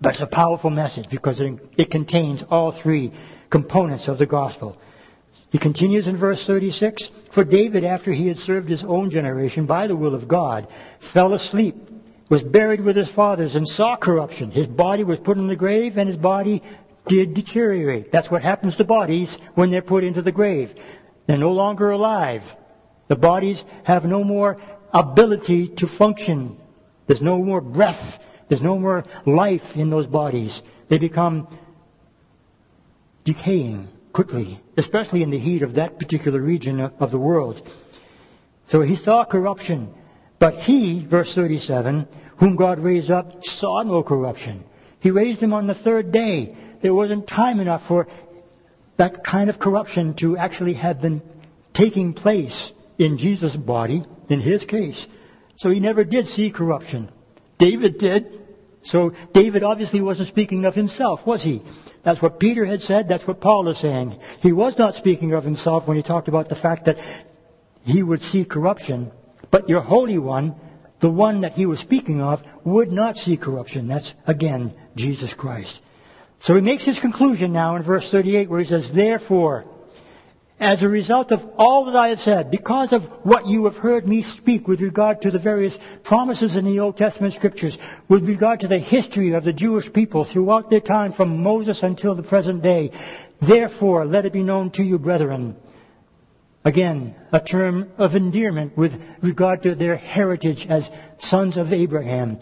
[0.01, 3.13] But it's a powerful message because it, it contains all three
[3.51, 4.77] components of the gospel.
[5.51, 9.87] He continues in verse 36, For David, after he had served his own generation by
[9.87, 10.69] the will of God,
[11.13, 11.77] fell asleep,
[12.29, 14.51] was buried with his fathers, and saw corruption.
[14.51, 16.63] His body was put in the grave, and his body
[17.07, 18.13] did deteriorate.
[18.13, 20.75] That's what happens to bodies when they're put into the grave.
[21.27, 22.43] They're no longer alive.
[23.09, 24.61] The bodies have no more
[24.93, 26.59] ability to function.
[27.07, 28.19] There's no more breath.
[28.49, 30.63] There's no more life in those bodies.
[30.91, 31.49] They become
[33.25, 37.63] decaying quickly, especially in the heat of that particular region of the world.
[38.69, 39.95] So he saw corruption,
[40.39, 42.07] but he, verse 37,
[42.39, 44.65] whom God raised up, saw no corruption.
[45.01, 46.57] He raised him on the third day.
[46.83, 48.09] There wasn't time enough for
[48.97, 51.23] that kind of corruption to actually have been
[51.73, 55.07] taking place in Jesus' body, in his case.
[55.57, 57.11] So he never did see corruption.
[57.59, 58.48] David did.
[58.85, 61.63] So David obviously wasn't speaking of himself, was he?
[62.05, 63.09] That's what Peter had said.
[63.09, 64.19] That's what Paul is saying.
[64.41, 66.97] He was not speaking of himself when he talked about the fact that
[67.83, 69.11] he would see corruption.
[69.51, 70.55] But your Holy One,
[71.01, 73.89] the one that he was speaking of, would not see corruption.
[73.89, 75.81] That's, again, Jesus Christ.
[76.41, 79.65] So he makes his conclusion now in verse 38 where he says, Therefore,
[80.61, 84.09] as a result of all that I have said, because of what you have heard
[84.09, 88.61] me speak with regard to the various promises in the Old Testament scriptures, with regard
[88.61, 92.63] to the history of the Jewish people throughout their time from Moses until the present
[92.63, 92.91] day,
[93.41, 95.55] therefore let it be known to you, brethren.
[96.65, 100.91] Again, a term of endearment with regard to their heritage as
[101.21, 102.39] sons of Abraham.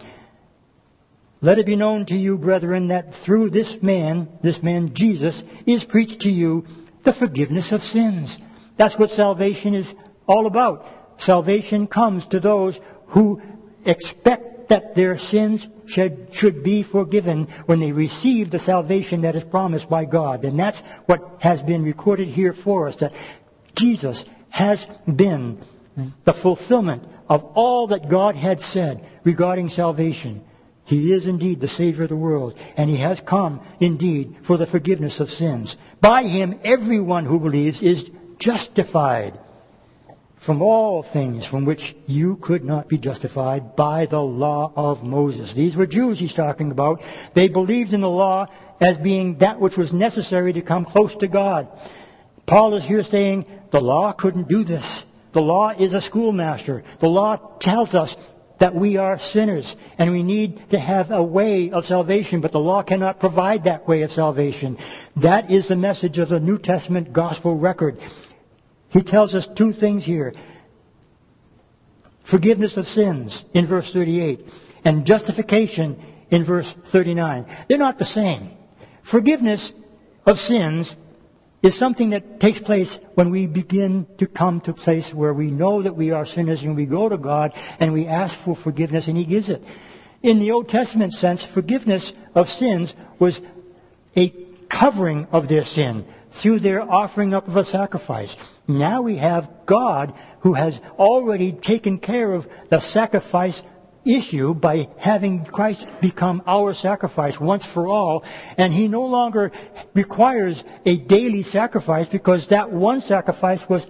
[1.43, 5.85] Let it be known to you, brethren, that through this man, this man Jesus, is
[5.85, 6.65] preached to you
[7.07, 8.37] the forgiveness of sins.
[8.77, 9.93] That's what salvation is
[10.29, 10.85] all about.
[11.19, 13.41] Salvation comes to those who
[13.87, 19.45] expect that their sins should, should be forgiven when they receive the salvation that is
[19.45, 20.45] promised by God.
[20.45, 23.13] And that's what has been recorded here for us, that
[23.75, 25.61] Jesus has been
[26.25, 30.45] the fulfillment of all that God had said regarding salvation.
[30.87, 34.67] He is indeed the Savior of the world, and He has come indeed for the
[34.67, 35.77] forgiveness of sins.
[36.01, 39.39] By Him, everyone who believes is justified
[40.39, 45.55] from all things from which you could not be justified by the law of Moses.
[45.55, 47.03] These were Jews he's talking about.
[47.35, 48.47] They believed in the law
[48.81, 51.67] as being that which was necessary to come close to God.
[52.47, 55.05] Paul is here saying the law couldn't do this.
[55.33, 56.85] The law is a schoolmaster.
[57.01, 58.15] The law tells us
[58.59, 62.59] that we are sinners and we need to have a way of salvation, but the
[62.59, 64.79] law cannot provide that way of salvation.
[65.17, 67.99] That is the message of the New Testament gospel record.
[68.89, 70.33] He tells us two things here.
[72.25, 74.45] Forgiveness of sins in verse 38
[74.85, 77.47] and justification in verse 39.
[77.69, 78.51] They're not the same.
[79.03, 79.73] Forgiveness
[80.25, 80.97] of sins
[81.67, 85.51] is something that takes place when we begin to come to a place where we
[85.51, 89.09] know that we are sinners and we go to God and we ask for forgiveness
[89.09, 89.63] and He gives it.
[90.23, 93.41] In the Old Testament sense, forgiveness of sins was
[94.17, 94.33] a
[94.71, 96.07] covering of their sin
[96.41, 98.35] through their offering up of a sacrifice.
[98.69, 103.61] Now we have God who has already taken care of the sacrifice
[104.07, 108.25] issue by having Christ become our sacrifice once for all,
[108.57, 109.53] and He no longer
[109.95, 113.87] requires a daily sacrifice because that one sacrifice was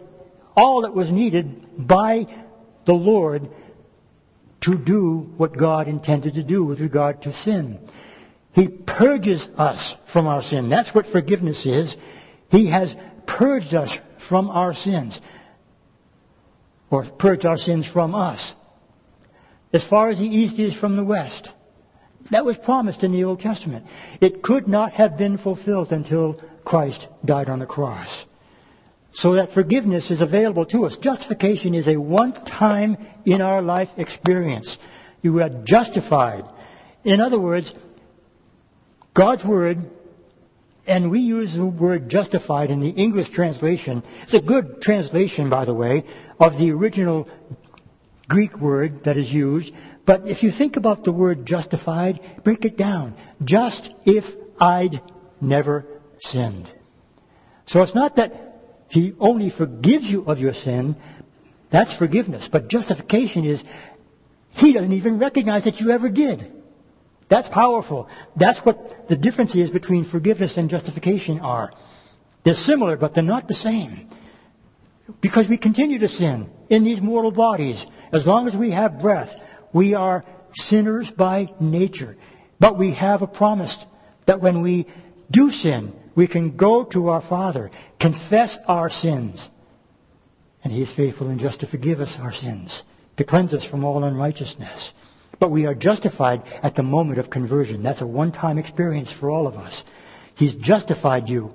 [0.57, 2.27] all that was needed by
[2.87, 3.49] the Lord
[4.63, 7.79] to do what God intended to do with regard to sin.
[8.53, 10.71] He purges us from our sin.
[10.71, 11.95] That's what forgiveness is.
[12.51, 13.97] He has purged us
[14.29, 15.21] from our sins.
[16.91, 18.55] Or purged our sins from us
[19.77, 21.53] as far as the east is from the west.
[22.31, 23.85] That was promised in the Old Testament.
[24.23, 28.25] It could not have been fulfilled until Christ died on the cross.
[29.13, 30.97] So that forgiveness is available to us.
[30.97, 34.77] Justification is a one-time in our life experience.
[35.21, 36.45] You are justified.
[37.05, 37.73] In other words,
[39.13, 39.79] God's Word,
[40.87, 44.03] and we use the word justified in the English translation.
[44.23, 46.05] It's a good translation, by the way,
[46.41, 47.29] of the original
[48.29, 49.73] Greek word that is used.
[50.05, 53.17] But if you think about the word justified, break it down.
[53.45, 54.25] Just if
[54.61, 55.01] I'd
[55.41, 55.85] never
[56.21, 56.73] sinned.
[57.67, 60.97] So it's not that He only forgives you of your sin.
[61.71, 62.49] That's forgiveness.
[62.51, 63.63] But justification is
[64.51, 66.53] He doesn't even recognize that you ever did.
[67.29, 68.09] That's powerful.
[68.37, 71.73] That's what the difference is between forgiveness and justification are.
[72.45, 74.09] They're similar, but they're not the same.
[75.21, 77.85] Because we continue to sin in these mortal bodies.
[78.13, 79.35] As long as we have breath,
[79.73, 82.17] we are sinners by nature.
[82.59, 83.77] But we have a promise
[84.27, 84.87] that when we
[85.31, 89.49] do sin, we can go to our Father, confess our sins,
[90.65, 92.83] and He is faithful and just to forgive us our sins,
[93.19, 94.93] to cleanse us from all unrighteousness.
[95.39, 97.83] But we are justified at the moment of conversion.
[97.83, 99.85] That's a one-time experience for all of us.
[100.35, 101.55] He's justified you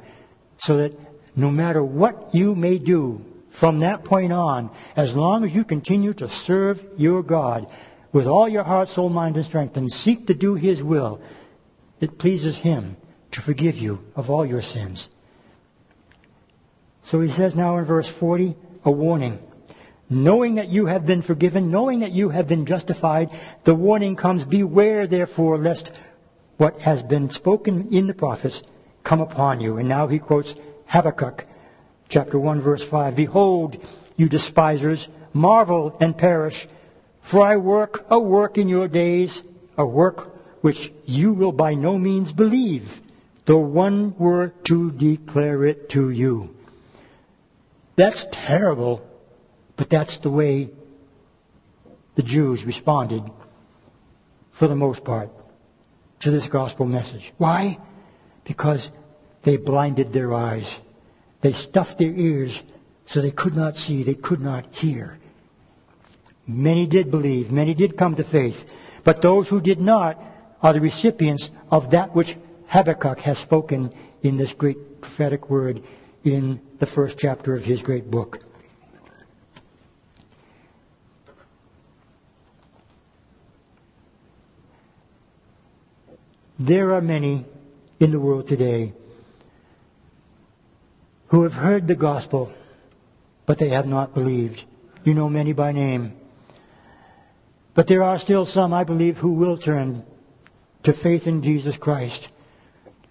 [0.59, 0.97] so that
[1.36, 3.25] no matter what you may do
[3.59, 7.67] from that point on, as long as you continue to serve your God
[8.13, 11.21] with all your heart, soul, mind, and strength and seek to do His will,
[11.99, 12.97] it pleases Him
[13.31, 15.07] to forgive you of all your sins.
[17.05, 19.39] So he says now in verse 40, a warning.
[20.09, 23.29] Knowing that you have been forgiven, knowing that you have been justified,
[23.63, 25.91] the warning comes, beware therefore lest
[26.57, 28.61] what has been spoken in the prophets
[29.03, 29.77] come upon you.
[29.77, 30.53] And now he quotes
[30.85, 31.45] Habakkuk
[32.12, 33.16] chapter 1 verse 5.
[33.16, 33.78] Behold,
[34.18, 36.68] you despisers, marvel and perish,
[37.22, 39.41] for I work a work in your days,
[39.78, 40.28] a work
[40.62, 42.84] which you will by no means believe,
[43.45, 46.49] though one were to declare it to you.
[47.95, 49.01] That's terrible,
[49.78, 50.70] but that's the way
[52.16, 53.24] the Jews responded,
[54.51, 55.30] for the most part,
[56.20, 57.34] to this gospel message.
[57.38, 57.80] Why?
[58.43, 58.91] Because
[59.43, 60.70] they blinded their eyes.
[61.41, 62.61] They stuffed their ears
[63.07, 65.17] so they could not see, they could not hear.
[66.47, 68.63] Many did believe, many did come to faith,
[69.03, 70.21] but those who did not
[70.61, 72.37] are the recipients of that which
[72.67, 75.83] Habakkuk has spoken in this great prophetic word
[76.23, 78.39] in the first chapter of his great book.
[86.59, 87.45] There are many
[87.99, 88.93] in the world today
[91.32, 92.51] who have heard the gospel,
[93.45, 94.65] but they have not believed.
[95.05, 96.13] You know many by name.
[97.73, 100.03] But there are still some, I believe, who will turn
[100.84, 102.27] to faith in Jesus Christ,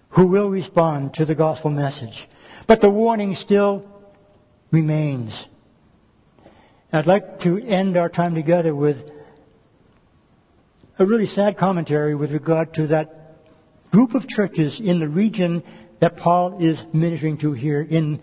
[0.09, 2.29] who will respond to the gospel message.
[2.67, 3.89] But the warning still
[4.69, 5.47] remains.
[6.93, 9.09] I'd like to end our time together with
[10.99, 13.39] a really sad commentary with regard to that
[13.91, 15.63] group of churches in the region
[16.01, 18.21] that Paul is ministering to here in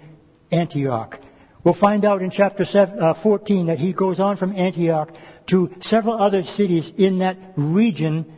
[0.50, 1.18] Antioch.
[1.64, 5.10] We'll find out in chapter uh, 14 that he goes on from Antioch
[5.48, 8.32] to several other cities in that region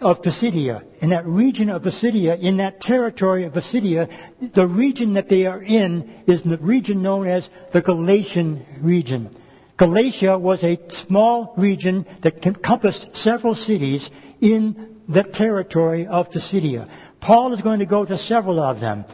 [0.00, 0.82] of Pisidia.
[1.00, 4.08] In that region of Pisidia, in that territory of Pisidia,
[4.54, 9.36] the region that they are in is the region known as the Galatian region.
[9.76, 16.88] Galatia was a small region that encompassed several cities in the territory of Pisidia.
[17.22, 19.04] Paul is going to go to several of them.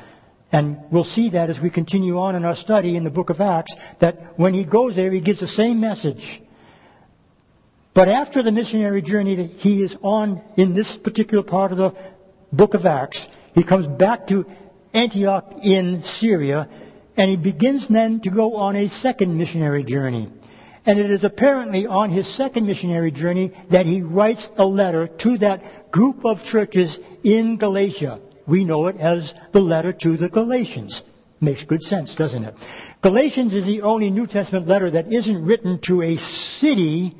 [0.51, 3.41] And we'll see that as we continue on in our study in the book of
[3.41, 6.41] Acts, that when he goes there, he gives the same message.
[7.93, 11.95] But after the missionary journey that he is on in this particular part of the
[12.51, 14.47] book of Acts, he comes back to
[14.95, 16.67] Antioch in Syria,
[17.15, 20.31] and he begins then to go on a second missionary journey.
[20.89, 25.37] And it is apparently on his second missionary journey that he writes a letter to
[25.37, 28.23] that group of churches in Galatia.
[28.47, 31.03] We know it as the letter to the Galatians.
[31.43, 32.55] Makes good sense, doesn't it?
[33.03, 37.15] Galatians is the only New Testament letter that isn't written to a city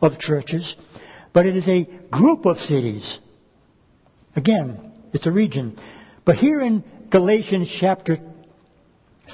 [0.00, 0.74] of churches,
[1.34, 3.18] but it is a group of cities.
[4.34, 5.78] Again, it's a region.
[6.24, 8.18] But here in Galatians chapter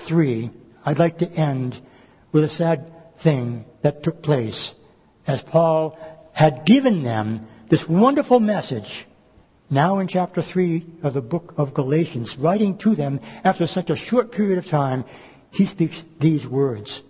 [0.09, 0.51] 3,
[0.85, 1.81] I'd like to end
[2.33, 4.75] with a sad thing that took place
[5.27, 5.97] as Paul
[6.33, 9.07] had given them this wonderful message.
[9.71, 13.97] Now in chapter 3 of the book of Galatians, writing to them after such a
[13.97, 15.05] short period of time,
[15.51, 17.03] he speaks these words.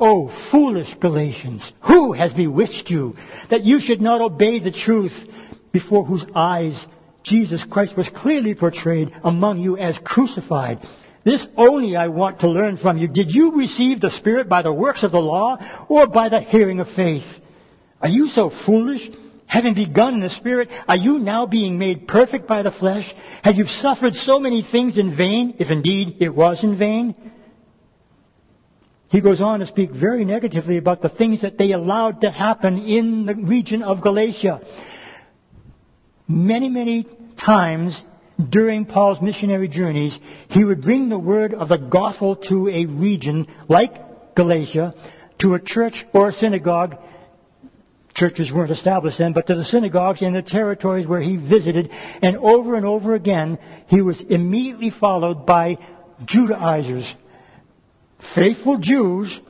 [0.00, 3.16] Oh, foolish Galatians, who has bewitched you
[3.50, 5.24] that you should not obey the truth
[5.72, 6.86] before whose eyes
[7.22, 10.86] Jesus Christ was clearly portrayed among you as crucified?
[11.28, 13.06] This only I want to learn from you.
[13.06, 16.80] Did you receive the Spirit by the works of the law or by the hearing
[16.80, 17.26] of faith?
[18.00, 19.10] Are you so foolish?
[19.44, 23.14] Having begun in the Spirit, are you now being made perfect by the flesh?
[23.42, 27.14] Have you suffered so many things in vain, if indeed it was in vain?
[29.10, 32.78] He goes on to speak very negatively about the things that they allowed to happen
[32.78, 34.62] in the region of Galatia.
[36.26, 37.06] Many, many
[37.36, 38.02] times
[38.38, 40.18] during Paul's missionary journeys,
[40.48, 44.94] he would bring the word of the gospel to a region like Galatia,
[45.38, 46.96] to a church or a synagogue.
[48.14, 51.90] Churches weren't established then, but to the synagogues in the territories where he visited,
[52.22, 53.58] and over and over again,
[53.88, 55.78] he was immediately followed by
[56.24, 57.12] Judaizers.
[58.34, 59.40] Faithful Jews,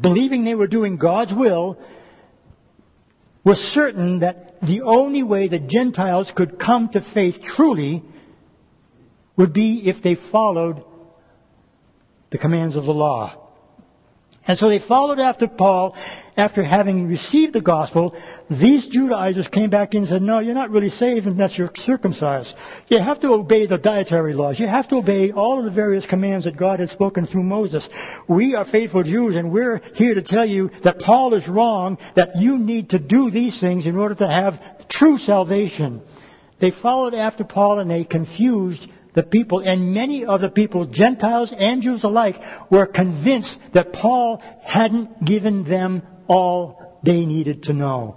[0.00, 1.78] believing they were doing God's will,
[3.44, 8.02] was certain that the only way the Gentiles could come to faith truly
[9.36, 10.84] would be if they followed
[12.30, 13.41] the commands of the law.
[14.46, 15.96] And so they followed after Paul.
[16.34, 18.14] After having received the gospel,
[18.48, 22.56] these Judaizers came back in and said, no, you're not really saved unless you're circumcised.
[22.88, 24.58] You have to obey the dietary laws.
[24.58, 27.86] You have to obey all of the various commands that God had spoken through Moses.
[28.28, 32.36] We are faithful Jews and we're here to tell you that Paul is wrong, that
[32.36, 36.00] you need to do these things in order to have true salvation.
[36.60, 41.52] They followed after Paul and they confused the people, and many of the people, Gentiles
[41.56, 42.36] and Jews alike,
[42.70, 48.16] were convinced that Paul hadn't given them all they needed to know.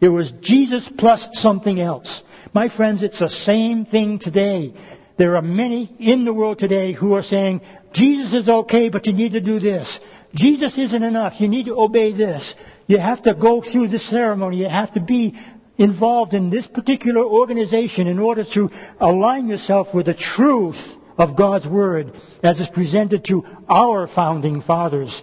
[0.00, 2.22] It was Jesus plus something else.
[2.52, 4.74] My friends, it's the same thing today.
[5.16, 7.60] There are many in the world today who are saying,
[7.92, 9.98] Jesus is okay, but you need to do this.
[10.34, 11.40] Jesus isn't enough.
[11.40, 12.54] You need to obey this.
[12.86, 14.58] You have to go through the ceremony.
[14.58, 15.38] You have to be
[15.78, 21.66] involved in this particular organization in order to align yourself with the truth of God's
[21.66, 25.22] Word as is presented to our founding fathers.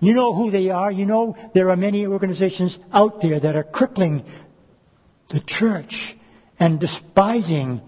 [0.00, 0.90] You know who they are.
[0.90, 4.24] You know there are many organizations out there that are crippling
[5.28, 6.16] the church
[6.58, 7.82] and despising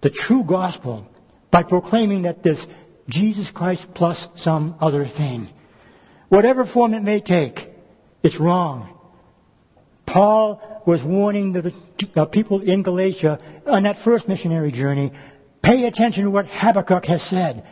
[0.00, 1.06] the true gospel
[1.50, 2.64] by proclaiming that there's
[3.08, 5.48] Jesus Christ plus some other thing.
[6.28, 7.68] Whatever form it may take,
[8.22, 8.93] it's wrong.
[10.14, 11.74] Paul was warning the,
[12.30, 15.10] people in Galatia on that first missionary journey,
[15.60, 17.66] pay attention to what Habakkuk has said.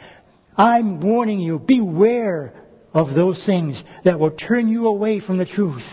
[0.57, 2.53] I'm warning you, beware
[2.93, 5.87] of those things that will turn you away from the truth.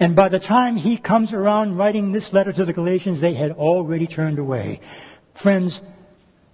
[0.00, 3.52] And by the time he comes around writing this letter to the Galatians, they had
[3.52, 4.80] already turned away.
[5.40, 5.80] Friends,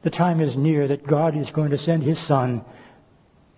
[0.03, 2.67] the time is near that God is going to send his son,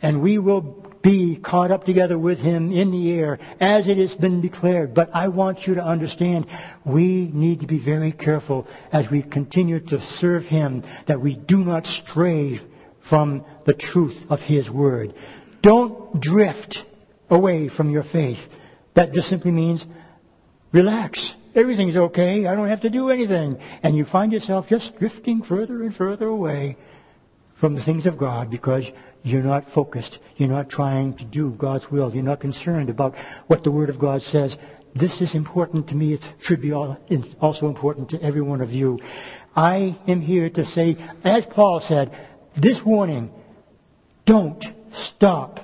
[0.00, 4.14] and we will be caught up together with him in the air as it has
[4.14, 4.94] been declared.
[4.94, 6.46] But I want you to understand
[6.84, 11.64] we need to be very careful as we continue to serve him that we do
[11.64, 12.60] not stray
[13.08, 15.14] from the truth of his word.
[15.62, 16.84] Don't drift
[17.30, 18.40] away from your faith.
[18.94, 19.86] That just simply means
[20.72, 21.34] relax.
[21.54, 22.46] Everything's okay.
[22.46, 23.58] I don't have to do anything.
[23.82, 26.76] And you find yourself just drifting further and further away
[27.60, 28.86] from the things of God because
[29.22, 30.18] you're not focused.
[30.36, 32.14] You're not trying to do God's will.
[32.14, 33.14] You're not concerned about
[33.46, 34.56] what the Word of God says.
[34.94, 36.14] This is important to me.
[36.14, 38.98] It should be also important to every one of you.
[39.54, 42.16] I am here to say, as Paul said,
[42.56, 43.30] this warning,
[44.24, 45.60] don't stop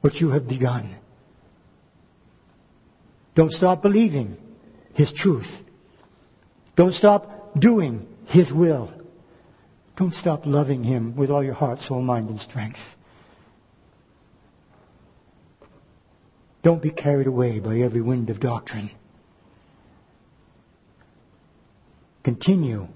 [0.00, 0.96] what you have begun.
[3.34, 4.36] Don't stop believing
[4.94, 5.50] His truth.
[6.76, 8.92] Don't stop doing His will.
[9.96, 12.80] Don't stop loving Him with all your heart, soul, mind, and strength.
[16.62, 18.90] Don't be carried away by every wind of doctrine.
[22.24, 22.88] Continue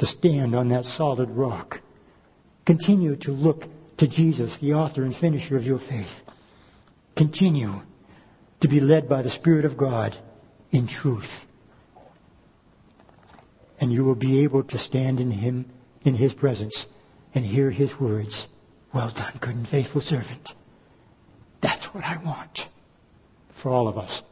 [0.00, 1.80] to stand on that solid rock.
[2.66, 3.64] Continue to look
[3.98, 6.22] to Jesus, the author and finisher of your faith.
[7.16, 7.80] Continue
[8.60, 10.18] to be led by the Spirit of God
[10.72, 11.46] in truth
[13.84, 15.66] and you will be able to stand in him
[16.06, 16.86] in his presence
[17.34, 18.48] and hear his words.
[18.94, 20.54] Well done, good and faithful servant.
[21.60, 22.66] That's what I want
[23.52, 24.22] for all of us.